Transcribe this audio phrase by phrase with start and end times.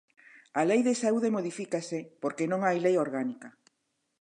[0.59, 3.49] A Lei de saúde modifícase porque non hai lei orgánica.